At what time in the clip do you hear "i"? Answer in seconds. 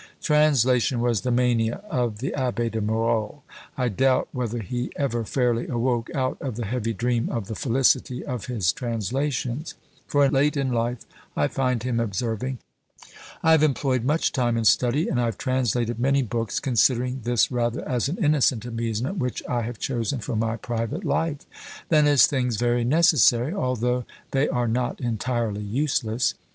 3.77-3.87, 11.37-11.47, 13.43-13.51, 15.21-15.25, 19.47-19.61